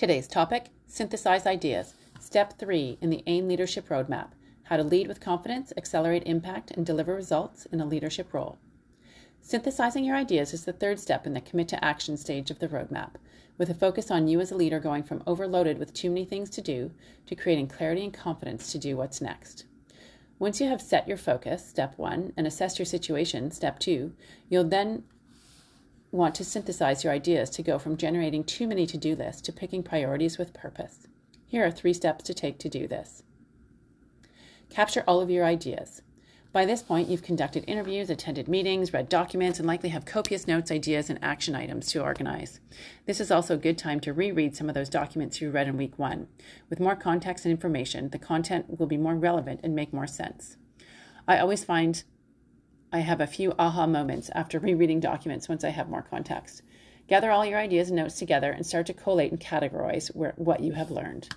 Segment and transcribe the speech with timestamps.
[0.00, 4.28] Today's topic Synthesize Ideas, Step 3 in the AIM Leadership Roadmap
[4.62, 8.56] How to Lead with Confidence, Accelerate Impact, and Deliver Results in a Leadership Role.
[9.42, 12.68] Synthesizing your ideas is the third step in the commit to action stage of the
[12.68, 13.16] roadmap,
[13.58, 16.48] with a focus on you as a leader going from overloaded with too many things
[16.48, 16.92] to do
[17.26, 19.66] to creating clarity and confidence to do what's next.
[20.38, 24.14] Once you have set your focus, step one, and assessed your situation, step two,
[24.48, 25.04] you'll then
[26.12, 29.52] want to synthesize your ideas to go from generating too many to do lists to
[29.52, 31.06] picking priorities with purpose.
[31.46, 33.22] Here are three steps to take to do this.
[34.70, 36.02] Capture all of your ideas.
[36.52, 40.72] By this point, you've conducted interviews, attended meetings, read documents, and likely have copious notes,
[40.72, 42.58] ideas, and action items to organize.
[43.06, 45.76] This is also a good time to reread some of those documents you read in
[45.76, 46.26] week one.
[46.68, 50.56] With more context and information, the content will be more relevant and make more sense.
[51.28, 52.02] I always find
[52.92, 56.62] I have a few aha moments after rereading documents once I have more context.
[57.06, 60.58] Gather all your ideas and notes together and start to collate and categorize where, what
[60.58, 61.28] you have learned.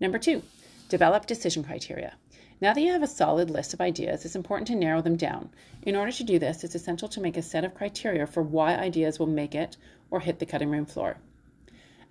[0.00, 0.42] Number two,
[0.88, 2.14] develop decision criteria.
[2.60, 5.50] Now that you have a solid list of ideas, it's important to narrow them down.
[5.82, 8.74] In order to do this, it's essential to make a set of criteria for why
[8.74, 9.76] ideas will make it
[10.10, 11.16] or hit the cutting room floor.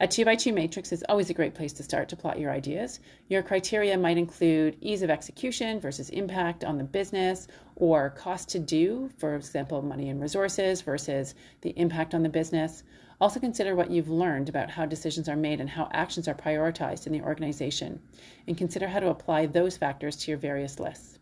[0.02, 3.00] A 2x2 matrix is always a great place to start to plot your ideas.
[3.30, 8.58] Your criteria might include ease of execution versus impact on the business, or cost to
[8.58, 12.82] do, for example, money and resources versus the impact on the business.
[13.20, 17.06] Also, consider what you've learned about how decisions are made and how actions are prioritized
[17.06, 18.02] in the organization,
[18.48, 21.20] and consider how to apply those factors to your various lists.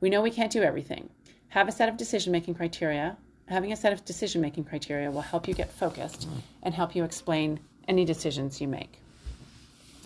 [0.00, 1.08] We know we can't do everything.
[1.50, 3.16] Have a set of decision making criteria.
[3.46, 6.26] Having a set of decision making criteria will help you get focused
[6.64, 9.00] and help you explain any decisions you make.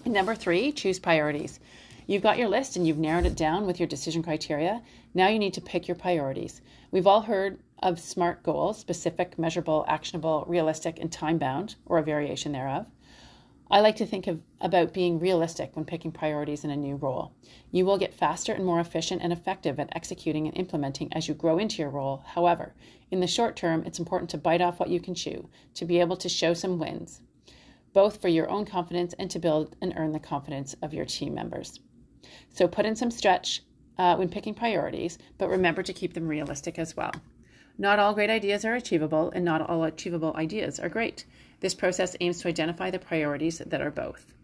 [0.06, 1.61] Number three, choose priorities.
[2.06, 4.83] You've got your list and you've narrowed it down with your decision criteria.
[5.14, 6.61] Now you need to pick your priorities.
[6.91, 12.02] We've all heard of SMART goals specific, measurable, actionable, realistic, and time bound, or a
[12.02, 12.86] variation thereof.
[13.70, 17.33] I like to think of, about being realistic when picking priorities in a new role.
[17.70, 21.34] You will get faster and more efficient and effective at executing and implementing as you
[21.34, 22.24] grow into your role.
[22.27, 22.74] However,
[23.11, 26.01] in the short term, it's important to bite off what you can chew, to be
[26.01, 27.20] able to show some wins
[27.92, 31.35] both for your own confidence and to build and earn the confidence of your team
[31.35, 31.80] members.
[32.51, 33.63] So put in some stretch
[33.98, 37.13] uh, when picking priorities, but remember to keep them realistic as well.
[37.79, 41.25] Not all great ideas are achievable, and not all achievable ideas are great.
[41.61, 44.35] This process aims to identify the priorities that are both.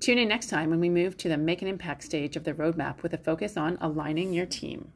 [0.00, 2.54] Tune in next time when we move to the Make an Impact stage of the
[2.54, 4.92] roadmap with a focus on aligning your team.